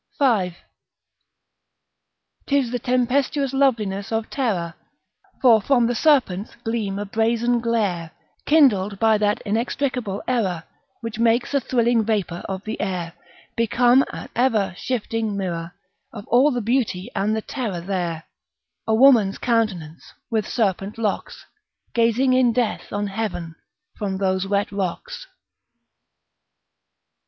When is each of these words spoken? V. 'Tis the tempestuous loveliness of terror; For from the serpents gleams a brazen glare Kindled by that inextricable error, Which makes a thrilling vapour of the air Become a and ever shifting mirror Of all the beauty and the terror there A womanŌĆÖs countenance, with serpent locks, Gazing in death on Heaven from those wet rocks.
V. 0.17 0.57
'Tis 2.47 2.71
the 2.71 2.79
tempestuous 2.79 3.53
loveliness 3.53 4.11
of 4.11 4.31
terror; 4.31 4.73
For 5.43 5.61
from 5.61 5.85
the 5.85 5.93
serpents 5.93 6.55
gleams 6.63 6.97
a 6.99 7.05
brazen 7.05 7.59
glare 7.59 8.09
Kindled 8.47 8.97
by 8.97 9.19
that 9.19 9.41
inextricable 9.41 10.23
error, 10.27 10.63
Which 11.01 11.19
makes 11.19 11.53
a 11.53 11.59
thrilling 11.59 12.03
vapour 12.03 12.39
of 12.49 12.63
the 12.63 12.81
air 12.81 13.13
Become 13.55 14.01
a 14.09 14.21
and 14.21 14.29
ever 14.35 14.73
shifting 14.75 15.37
mirror 15.37 15.75
Of 16.11 16.27
all 16.29 16.49
the 16.49 16.61
beauty 16.61 17.11
and 17.15 17.35
the 17.35 17.43
terror 17.43 17.79
there 17.79 18.23
A 18.87 18.93
womanŌĆÖs 18.93 19.39
countenance, 19.39 20.13
with 20.31 20.47
serpent 20.49 20.97
locks, 20.97 21.45
Gazing 21.93 22.33
in 22.33 22.53
death 22.53 22.91
on 22.91 23.05
Heaven 23.05 23.53
from 23.99 24.17
those 24.17 24.47
wet 24.47 24.71
rocks. 24.71 25.27